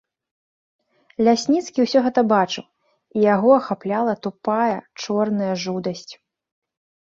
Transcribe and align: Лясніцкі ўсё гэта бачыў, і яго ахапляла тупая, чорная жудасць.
Лясніцкі 1.27 1.79
ўсё 1.85 1.99
гэта 2.07 2.21
бачыў, 2.33 2.65
і 3.19 3.27
яго 3.35 3.49
ахапляла 3.61 4.13
тупая, 4.29 4.79
чорная 5.07 5.55
жудасць. 5.69 6.11